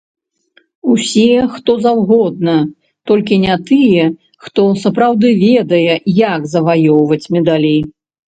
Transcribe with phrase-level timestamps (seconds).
[0.93, 1.25] Усе,
[1.57, 2.55] хто заўгодна,
[3.11, 4.05] толькі не тыя,
[4.45, 5.95] хто сапраўды ведае,
[6.33, 7.75] як заваёўваць медалі.